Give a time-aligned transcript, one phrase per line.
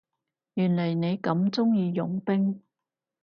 [0.55, 2.63] 原來你咁鍾意傭兵